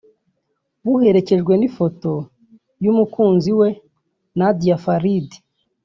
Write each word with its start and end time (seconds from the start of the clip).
buherekejwe 0.83 1.53
n’ifoto 1.57 2.11
y’umukunzi 2.83 3.51
we 3.59 3.69
Nadia 4.37 4.77
Farid 4.83 5.29